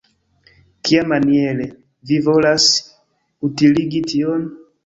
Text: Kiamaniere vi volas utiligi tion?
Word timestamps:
Kiamaniere 0.87 1.67
vi 2.13 2.19
volas 2.29 2.67
utiligi 3.51 4.05
tion? 4.15 4.53